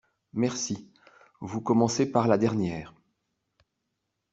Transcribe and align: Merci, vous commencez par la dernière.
Merci, 0.33 0.89
vous 1.41 1.61
commencez 1.61 2.11
par 2.11 2.27
la 2.27 2.39
dernière. 2.39 2.95